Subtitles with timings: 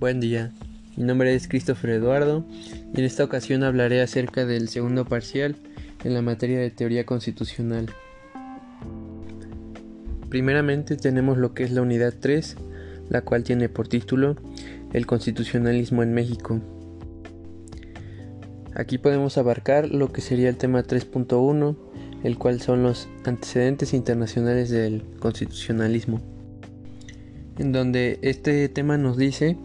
[0.00, 0.52] Buen día,
[0.96, 2.44] mi nombre es Christopher Eduardo
[2.94, 5.56] y en esta ocasión hablaré acerca del segundo parcial
[6.04, 7.90] en la materia de teoría constitucional.
[10.28, 12.56] Primeramente tenemos lo que es la unidad 3,
[13.08, 14.36] la cual tiene por título
[14.92, 16.60] El constitucionalismo en México.
[18.76, 21.76] Aquí podemos abarcar lo que sería el tema 3.1,
[22.22, 26.37] el cual son los antecedentes internacionales del constitucionalismo
[27.58, 29.56] en donde este tema nos dice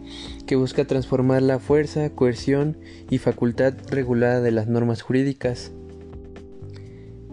[0.46, 2.76] que busca transformar la fuerza, coerción
[3.08, 5.72] y facultad regulada de las normas jurídicas.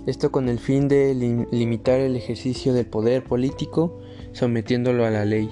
[0.07, 1.13] Esto con el fin de
[1.51, 3.99] limitar el ejercicio del poder político
[4.33, 5.49] sometiéndolo a la ley.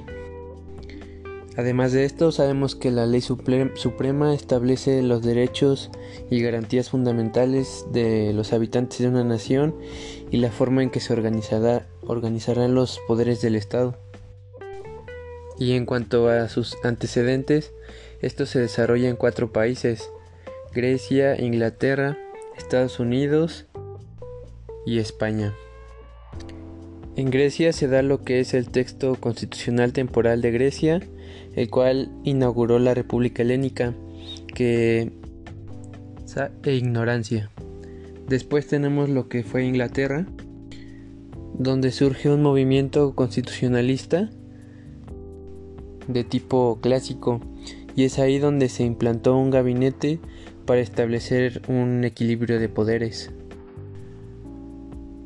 [1.58, 5.92] Además de esto, sabemos que la ley suprema establece los derechos
[6.32, 9.76] y garantías fundamentales de los habitantes de una nación
[10.32, 13.98] y la forma en que se organizarán los poderes del Estado.
[15.60, 17.74] Y en cuanto a sus antecedentes,
[18.22, 20.10] esto se desarrolla en cuatro países,
[20.74, 22.18] Grecia, Inglaterra,
[22.58, 23.66] Estados Unidos
[24.86, 25.54] y España.
[27.18, 31.02] En Grecia se da lo que es el texto constitucional temporal de Grecia,
[31.56, 33.94] el cual inauguró la República Helénica,
[34.56, 35.12] que
[36.64, 37.50] e ignorancia.
[38.28, 40.26] Después tenemos lo que fue Inglaterra,
[41.56, 44.30] donde surge un movimiento constitucionalista
[46.10, 47.40] de tipo clásico
[47.96, 50.20] y es ahí donde se implantó un gabinete
[50.66, 53.32] para establecer un equilibrio de poderes.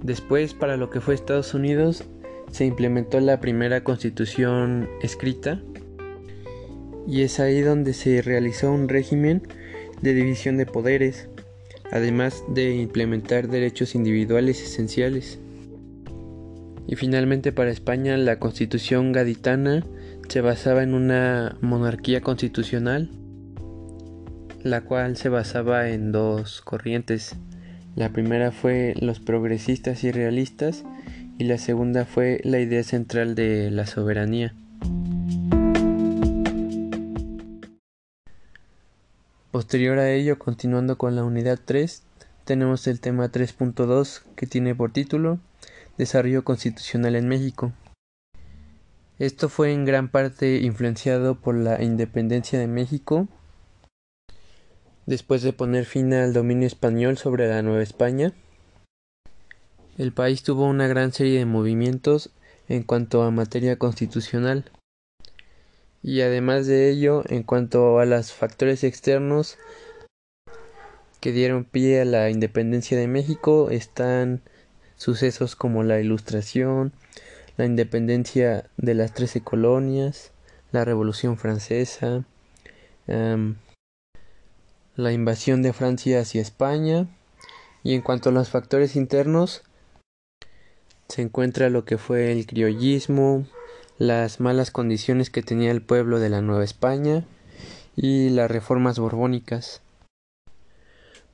[0.03, 2.03] Después, para lo que fue Estados Unidos,
[2.52, 5.62] se implementó la primera constitución escrita
[7.08, 9.42] y es ahí donde se realizó un régimen
[10.02, 11.30] de división de poderes,
[11.92, 15.40] además de implementar derechos individuales esenciales.
[16.86, 19.86] Y finalmente para España la constitución gaditana
[20.34, 23.12] se basaba en una monarquía constitucional,
[24.63, 27.35] la cual se basaba en dos corrientes.
[27.96, 30.85] La primera fue los progresistas y realistas
[31.38, 34.56] y la segunda fue la idea central de la soberanía.
[39.52, 42.02] Posterior a ello, continuando con la unidad 3,
[42.44, 45.38] tenemos el tema 3.2 que tiene por título
[46.00, 47.72] Desarrollo constitucional en México.
[49.23, 53.29] Esto fue en gran parte influenciado por la independencia de México
[55.06, 58.34] después de poner fin al dominio español sobre la Nueva España.
[59.97, 62.31] El país tuvo una gran serie de movimientos
[62.67, 64.69] en cuanto a materia constitucional
[66.01, 69.57] y además de ello en cuanto a los factores externos
[71.22, 74.41] que dieron pie a la independencia de México están
[74.97, 76.91] sucesos como la Ilustración,
[77.58, 80.31] la independencia de las trece colonias,
[80.72, 82.25] la Revolución Francesa,
[83.08, 83.56] em,
[84.96, 87.08] la invasión de Francia hacia España
[87.84, 89.64] y en cuanto a los factores internos
[91.09, 93.46] se encuentra lo que fue el criollismo,
[94.00, 97.25] las malas condiciones que tenía el pueblo de la Nueva España
[97.96, 99.81] y las reformas borbónicas.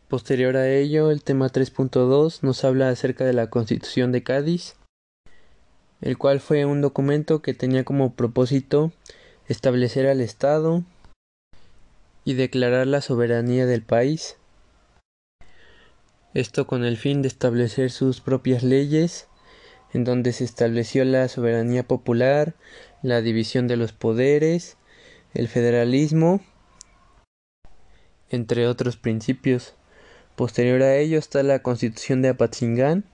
[0.10, 4.76] Posterior a ello, el tema 3.2 nos habla acerca de la Constitución de Cádiz
[6.02, 8.92] el cual fue un documento que tenía como propósito
[9.48, 10.84] establecer al Estado
[12.24, 14.38] y declarar la soberanía del país.
[16.34, 19.28] Esto con el fin de establecer sus propias leyes,
[19.94, 22.54] en donde se estableció la soberanía popular,
[23.02, 24.78] la división de los poderes,
[25.34, 26.42] el federalismo,
[28.30, 29.74] entre otros principios.
[30.36, 33.06] Posterior a ello está la Constitución de Apatzingán,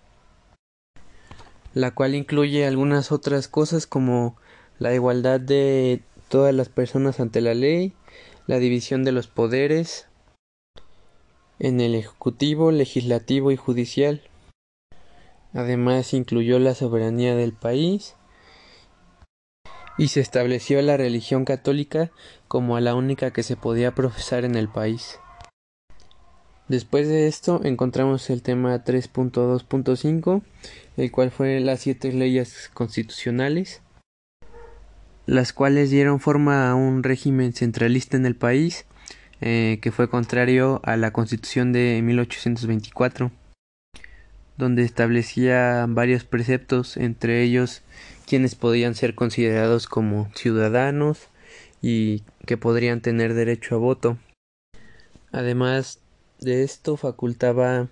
[1.76, 4.38] la cual incluye algunas otras cosas como
[4.80, 7.94] la igualdad de todas las personas ante la ley,
[8.48, 10.08] la división de los poderes
[11.60, 14.22] en el Ejecutivo, Legislativo y Judicial.
[15.54, 18.16] Además incluyó la soberanía del país
[19.98, 22.10] y se estableció la religión católica
[22.48, 25.20] como la única que se podía profesar en el país.
[26.68, 30.42] Después de esto encontramos el tema 3.2.5,
[30.98, 33.82] el cual fue las siete leyes constitucionales,
[35.28, 38.86] las cuales dieron forma a un régimen centralista en el país,
[39.42, 43.32] eh, que fue contrario a la constitución de 1824,
[44.58, 47.84] donde establecía varios preceptos, entre ellos
[48.26, 51.28] quienes podían ser considerados como ciudadanos
[51.80, 54.18] y que podrían tener derecho a voto.
[55.32, 56.00] Además,
[56.46, 57.90] de esto facultaba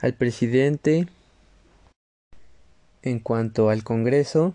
[0.00, 1.06] al presidente
[3.02, 4.54] en cuanto al Congreso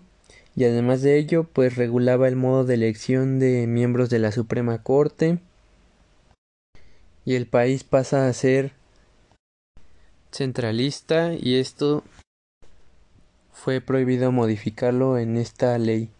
[0.54, 4.82] y además de ello pues regulaba el modo de elección de miembros de la Suprema
[4.82, 5.38] Corte
[7.24, 8.72] y el país pasa a ser
[10.30, 12.04] centralista y esto
[13.52, 16.10] fue prohibido modificarlo en esta ley.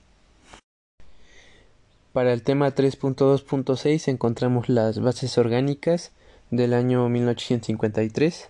[2.12, 6.12] Para el tema 3.2.6 encontramos las bases orgánicas
[6.50, 8.48] del año 1853.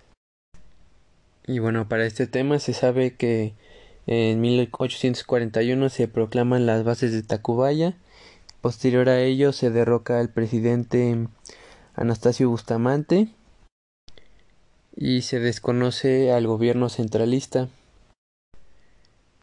[1.47, 3.53] Y bueno, para este tema se sabe que
[4.05, 7.95] en 1841 se proclaman las bases de Tacubaya.
[8.61, 11.27] Posterior a ello se derroca al presidente
[11.95, 13.29] Anastasio Bustamante
[14.95, 17.69] y se desconoce al gobierno centralista.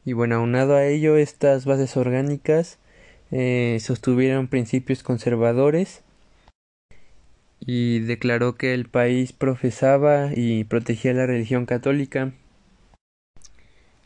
[0.05, 2.79] Y bueno, aunado a ello, estas bases orgánicas
[3.31, 6.04] eh, sostuvieron principios conservadores
[7.67, 12.33] y declaró que el país profesaba y protegía la religión católica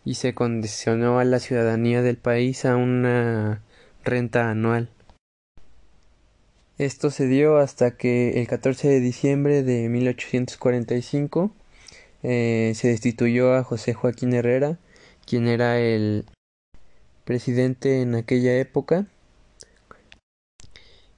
[0.05, 3.62] y se condicionó a la ciudadanía del país a una
[4.05, 4.90] renta anual.
[6.78, 11.50] Esto se dio hasta que el 14 de diciembre de 1845
[12.22, 14.78] eh, se destituyó a José Joaquín Herrera,
[15.26, 16.25] quien era el
[17.25, 19.06] presidente en aquella época,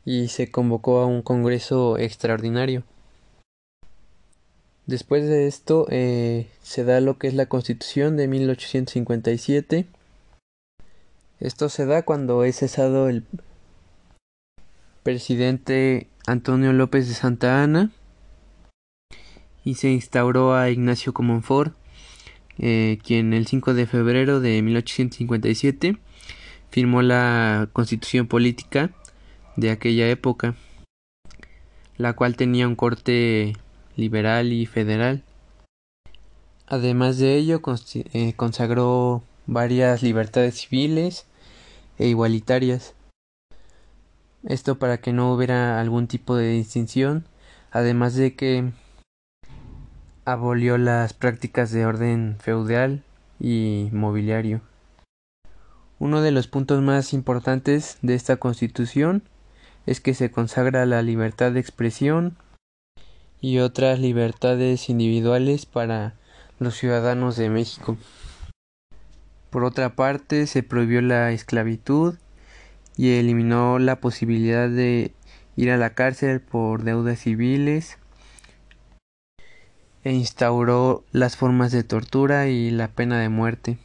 [0.05, 2.85] y se convocó a un congreso extraordinario.
[4.87, 9.87] Después de esto eh, se da lo que es la constitución de 1857.
[11.39, 13.25] Esto se da cuando es cesado el
[15.03, 17.91] presidente Antonio López de Santa Ana
[19.65, 21.75] y se instauró a Ignacio Comonfort,
[22.59, 25.99] eh, quien el 5 de febrero de 1857
[26.71, 28.91] firmó la constitución política
[29.57, 30.55] de aquella época,
[31.97, 33.57] la cual tenía un corte
[33.97, 35.23] liberal y federal.
[36.67, 37.61] Además de ello,
[37.95, 41.27] eh, consagró varias libertades civiles
[41.99, 42.95] e igualitarias.
[44.45, 47.27] Esto para que no hubiera algún tipo de distinción,
[47.73, 48.73] además de que
[50.25, 53.03] abolió las prácticas de orden feudal
[53.41, 54.61] y mobiliario.
[55.99, 59.23] Uno de los puntos más importantes de esta constitución
[59.87, 62.37] es que se consagra la libertad de expresión
[63.41, 66.15] y otras libertades individuales para
[66.59, 67.97] los ciudadanos de México.
[69.51, 72.17] Por otra parte, se prohibió la esclavitud
[72.97, 75.13] y eliminó la posibilidad de
[75.57, 77.99] ir a la cárcel por deudas civiles
[80.05, 83.79] e instauró las formas de tortura y la pena de muerte.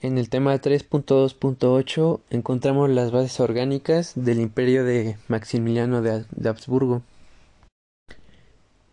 [0.00, 7.02] En el tema 3.2.8 encontramos las bases orgánicas del imperio de Maximiliano de, Habsburgo,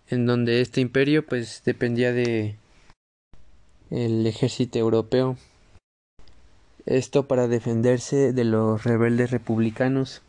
[0.09, 2.55] en donde este imperio pues dependía de
[3.91, 5.37] el ejército europeo
[6.87, 10.23] esto para defenderse de los rebeldes republicanos,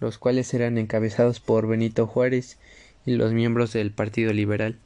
[0.00, 2.58] los cuales eran encabezados por Benito Juárez
[3.04, 4.78] y los miembros del Partido Liberal.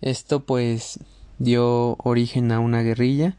[0.00, 1.00] Esto pues
[1.38, 3.36] dio origen a una guerrilla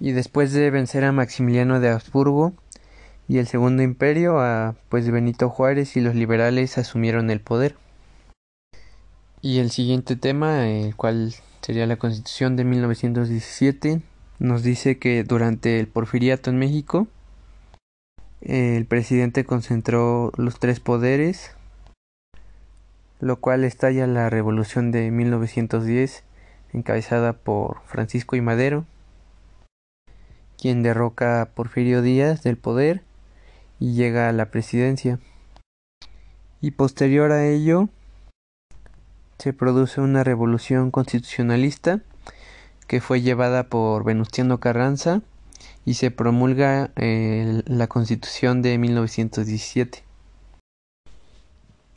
[0.00, 2.52] y después de vencer a Maximiliano de Habsburgo
[3.28, 7.76] y el Segundo Imperio, a, pues Benito Juárez y los liberales asumieron el poder.
[9.40, 14.02] Y el siguiente tema, el cual sería la Constitución de 1917,
[14.38, 17.06] nos dice que durante el porfiriato en México,
[18.40, 21.52] el presidente concentró los tres poderes,
[23.20, 26.24] lo cual estalla la revolución de 1910,
[26.72, 28.84] encabezada por Francisco y Madero,
[30.58, 33.02] quien derroca a Porfirio Díaz del poder
[33.80, 35.18] y llega a la presidencia.
[36.60, 37.88] Y posterior a ello,
[39.38, 42.00] se produce una revolución constitucionalista
[42.86, 45.20] que fue llevada por Venustiano Carranza
[45.84, 50.04] y se promulga eh, la Constitución de 1917.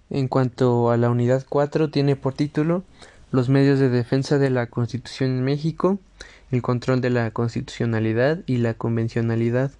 [0.09, 2.83] En cuanto a la unidad 4, tiene por título
[3.31, 5.99] Los medios de defensa de la Constitución en México,
[6.51, 9.71] el control de la constitucionalidad y la convencionalidad.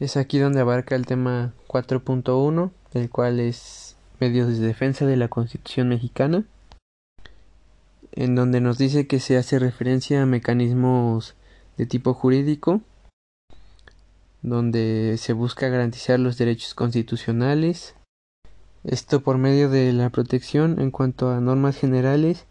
[0.00, 5.28] Es aquí donde abarca el tema 4.1, el cual es medios de defensa de la
[5.28, 6.44] Constitución mexicana,
[8.12, 11.34] en donde nos dice que se hace referencia a mecanismos
[11.76, 12.80] de tipo jurídico,
[14.42, 17.94] donde se busca garantizar los derechos constitucionales,
[18.84, 22.46] esto por medio de la protección en cuanto a normas generales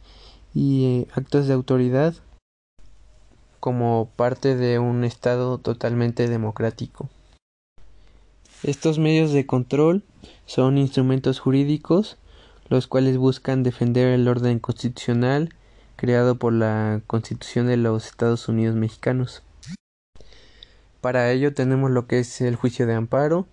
[0.53, 2.13] y eh, actos de autoridad
[3.59, 7.09] como parte de un Estado totalmente democrático.
[8.63, 10.03] Estos medios de control
[10.45, 12.17] son instrumentos jurídicos
[12.69, 15.53] los cuales buscan defender el orden constitucional,
[15.95, 19.43] creado por la Constitución de los Estados Unidos mexicanos.
[21.01, 23.47] Para ello tenemos lo que es el juicio de amparo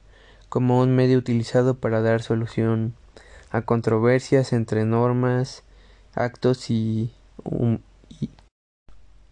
[0.48, 2.94] como un medio utilizado para dar solución
[3.50, 5.62] a controversias entre normas,
[6.14, 7.12] actos y,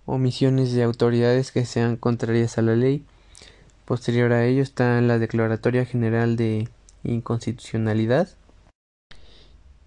[0.07, 3.05] omisiones de autoridades que sean contrarias a la ley.
[3.85, 6.69] Posterior a ello está la Declaratoria General de
[7.03, 8.29] Inconstitucionalidad,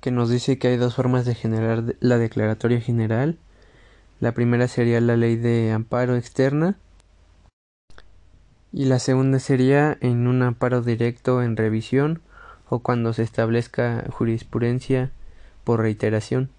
[0.01, 3.37] que nos dice que hay dos formas de generar la Declaratoria General.
[4.19, 6.77] La primera sería la ley de amparo externa
[8.71, 12.21] y la segunda sería en un amparo directo en revisión
[12.69, 15.11] o cuando se establezca jurisprudencia
[15.63, 16.49] por reiteración.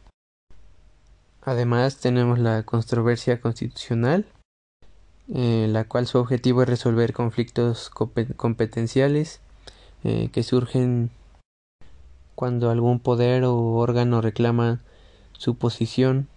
[1.42, 4.26] Además tenemos la controversia constitucional,
[5.34, 9.40] eh, la cual su objetivo es resolver conflictos competenciales
[10.04, 11.10] eh, que surgen
[12.34, 14.80] cuando algún poder o órgano reclama
[15.32, 16.28] su posición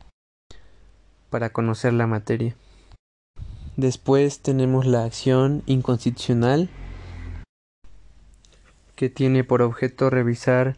[1.30, 2.56] para conocer la materia.
[3.78, 6.70] Después tenemos la acción inconstitucional
[8.96, 10.76] que tiene por objeto revisar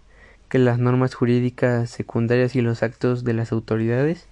[0.47, 4.27] que las normas jurídicas secundarias y los actos de las autoridades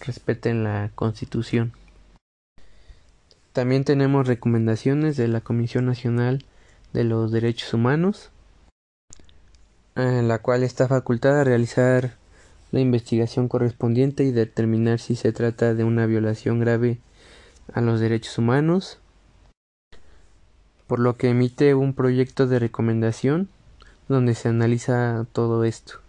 [0.00, 1.72] respeten la Constitución.
[3.52, 6.44] También tenemos recomendaciones de la Comisión Nacional
[6.94, 8.30] de los Derechos Humanos,
[9.94, 12.14] en la cual está facultada a realizar
[12.72, 16.98] la investigación correspondiente y determinar si se trata de una violación grave
[17.72, 18.98] a los derechos humanos,
[20.86, 23.48] por lo que emite un proyecto de recomendación
[24.08, 26.00] donde se analiza todo esto.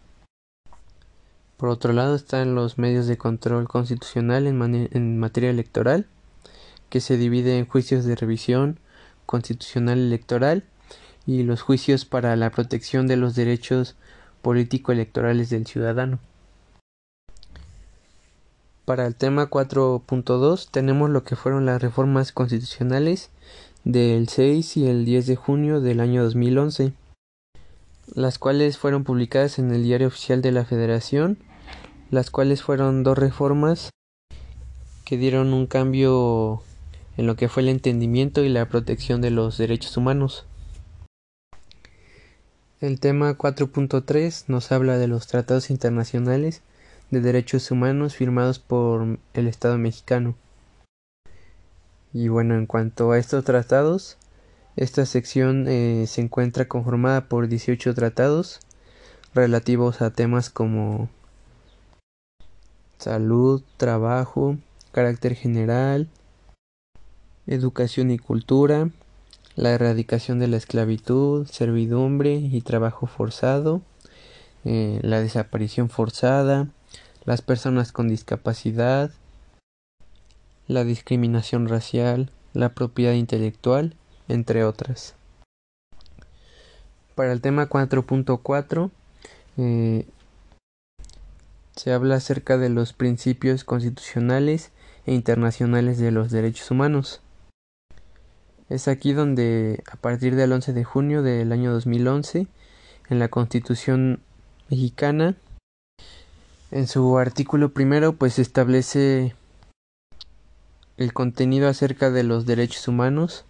[1.57, 6.05] Por otro lado están los medios de control constitucional en, materia electoral,
[6.89, 8.79] que se divide en juicios de revisión
[9.25, 10.63] constitucional electoral
[11.25, 13.95] y los juicios para la protección de los derechos
[14.43, 16.19] político-electorales del ciudadano.
[18.87, 23.31] Para el tema 4.2 tenemos lo que fueron las reformas constitucionales
[23.83, 26.93] del 6 y el 10 de junio del año 2011
[28.15, 31.37] las cuales fueron publicadas en el Diario Oficial de la Federación,
[32.09, 33.89] las cuales fueron dos reformas
[35.03, 36.63] que dieron un cambio
[37.17, 40.45] en lo que fue el entendimiento y la protección de los derechos humanos.
[42.79, 46.61] El tema 4.3 nos habla de los tratados internacionales
[47.11, 50.35] de derechos humanos firmados por el Estado mexicano.
[52.13, 54.17] Y bueno, en cuanto a estos tratados,
[54.75, 58.59] esta sección eh, se encuentra conformada por 18 tratados
[59.33, 61.09] relativos a temas como
[62.97, 64.57] salud, trabajo,
[64.91, 66.09] carácter general,
[67.45, 68.89] educación y cultura,
[69.55, 73.81] la erradicación de la esclavitud, servidumbre y trabajo forzado,
[74.65, 76.67] eh, la desaparición forzada,
[77.27, 79.11] las personas con discapacidad,
[80.65, 83.95] la discriminación racial, la propiedad intelectual
[84.29, 85.13] entre otras.
[87.15, 88.91] Para el tema 4.4
[89.57, 90.07] eh,
[91.75, 94.71] se habla acerca de los principios constitucionales
[95.05, 97.21] e internacionales de los derechos humanos.
[98.69, 102.47] Es aquí donde, a partir del 11 de junio del año 2011,
[103.09, 104.21] en la Constitución
[104.69, 105.35] mexicana,
[106.71, 109.35] en su artículo primero, pues establece
[110.97, 113.45] el contenido acerca de los derechos humanos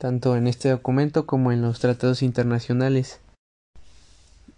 [0.00, 3.20] tanto en este documento como en los tratados internacionales,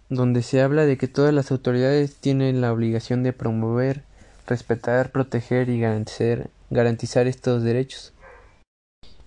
[0.07, 4.03] donde se habla de que todas las autoridades tienen la obligación de promover,
[4.47, 8.13] respetar, proteger y garantizar, garantizar estos derechos.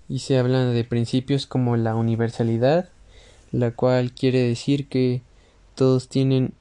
[0.09, 2.89] Y se habla de principios como la universalidad,
[3.53, 5.21] la cual quiere decir que
[5.75, 6.55] todos tienen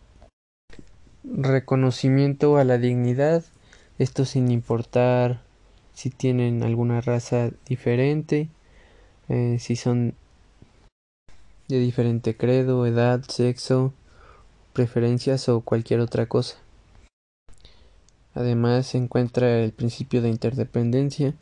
[1.34, 3.44] reconocimiento a la dignidad,
[3.98, 5.42] esto sin importar
[5.94, 8.50] si tienen alguna raza diferente,
[9.30, 10.14] eh, si son
[11.68, 13.94] de diferente credo, edad, sexo,
[14.74, 16.58] preferencias o cualquier otra cosa.
[18.34, 21.34] Además se encuentra el principio de interdependencia,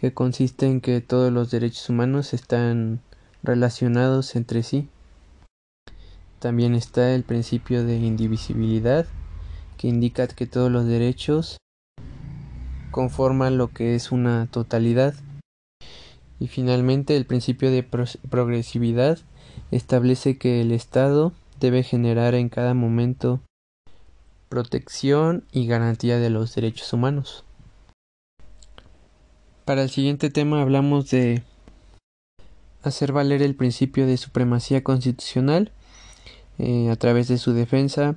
[0.00, 3.00] que consiste en que todos los derechos humanos están
[3.42, 4.88] relacionados entre sí.
[6.38, 9.06] También está el principio de indivisibilidad,
[9.78, 11.56] que indica que todos los derechos
[12.90, 15.14] conforman lo que es una totalidad.
[16.40, 19.18] Y finalmente el principio de progresividad
[19.70, 23.40] establece que el Estado debe generar en cada momento
[24.48, 27.44] protección y garantía de los derechos humanos.
[29.64, 31.42] Para el siguiente tema hablamos de
[32.82, 35.72] hacer valer el principio de supremacía constitucional
[36.58, 38.16] eh, a través de su defensa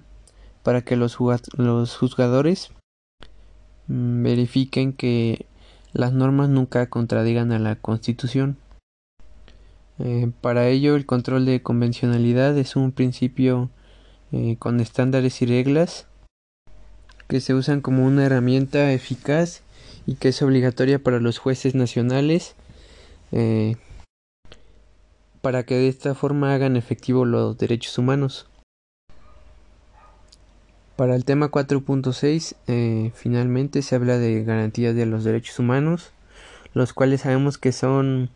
[0.63, 1.17] para que los,
[1.57, 2.71] los juzgadores
[3.87, 5.45] mm, verifiquen que
[5.93, 8.57] las normas nunca contradigan a la Constitución.
[9.99, 13.69] Eh, para ello, el control de convencionalidad es un principio
[14.31, 16.07] eh, con estándares y reglas
[17.27, 19.61] que se usan como una herramienta eficaz
[20.05, 22.55] y que es obligatoria para los jueces nacionales
[23.31, 23.77] eh,
[25.41, 28.47] para que de esta forma hagan efectivo los derechos humanos.
[31.01, 36.11] Para el tema 4.6 eh, finalmente se habla de garantías de los derechos humanos,
[36.75, 38.29] los cuales sabemos que son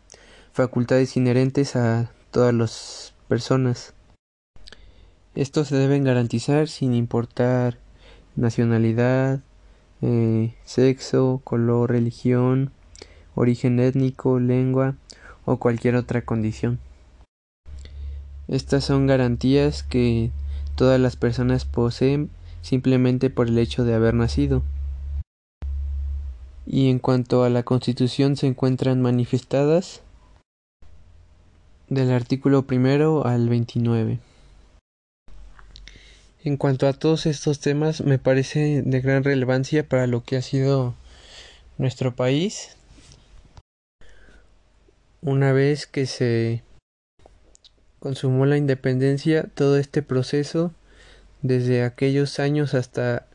[0.52, 3.94] facultades inherentes a todas las personas.
[5.36, 7.78] Estos se deben garantizar sin importar
[8.34, 9.42] nacionalidad,
[10.02, 12.72] eh, sexo, color, religión,
[13.36, 14.96] origen étnico, lengua
[15.44, 16.80] o cualquier otra condición.
[18.48, 20.32] Estas son garantías que
[20.74, 22.28] todas las personas poseen
[22.66, 24.64] simplemente por el hecho de haber nacido.
[26.66, 30.02] Y en cuanto a la Constitución se encuentran manifestadas
[31.88, 34.18] del artículo primero al 29.
[36.42, 40.42] En cuanto a todos estos temas, me parece de gran relevancia para lo que ha
[40.42, 40.96] sido
[41.78, 42.76] nuestro país.
[45.22, 46.64] Una vez que se
[48.00, 50.72] consumó la independencia, todo este proceso,
[51.42, 53.26] desde aquellos años hasta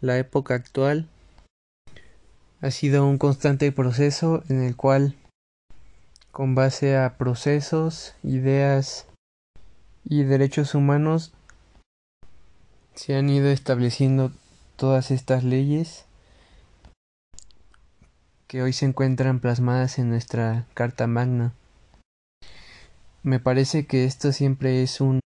[0.00, 1.08] la época actual,
[2.60, 5.14] ha sido un constante proceso en el cual,
[6.32, 9.06] con base a procesos, ideas
[10.04, 11.32] y derechos humanos,
[12.94, 14.32] se han ido estableciendo
[14.76, 16.04] todas estas leyes
[18.48, 21.52] que hoy se encuentran plasmadas en nuestra Carta Magna.
[23.22, 25.20] Me parece que esto siempre es un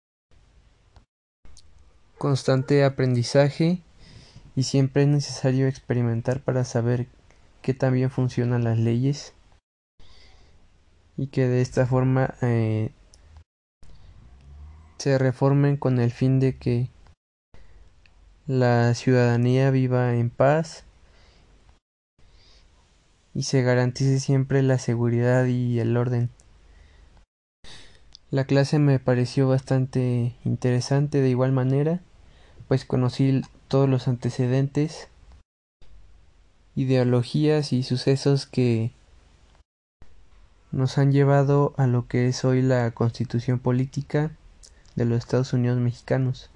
[2.20, 3.82] constante aprendizaje
[4.56, 7.08] y siempre es necesario experimentar para saber
[7.62, 9.34] qué tan bien funcionan las leyes
[11.18, 12.92] y que de esta forma eh,
[14.98, 16.90] se reformen con el fin de que
[18.46, 20.84] la ciudadanía viva en paz
[23.34, 26.30] y se garantice siempre la seguridad y el orden.
[28.30, 32.02] La clase me pareció bastante interesante de igual manera,
[32.70, 35.08] pues conocí todos los antecedentes,
[36.76, 38.92] ideologías y sucesos que
[40.72, 44.30] nos han llevado a lo que es hoy la constitución política
[44.96, 46.52] de los Estados Unidos mexicanos.